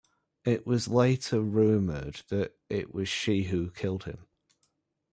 [0.45, 4.25] It was later rumoured that it was she who killed him.